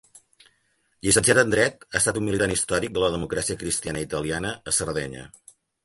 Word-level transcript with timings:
Llicenciat 1.07 1.41
en 1.41 1.51
dret, 1.55 1.85
ha 1.93 1.99
estat 2.01 2.19
un 2.23 2.27
militant 2.29 2.55
històric 2.55 2.97
de 2.99 3.05
la 3.07 3.13
Democràcia 3.19 3.61
Cristiana 3.63 4.07
Italiana 4.09 4.59
a 4.73 4.79
Sardenya. 4.81 5.33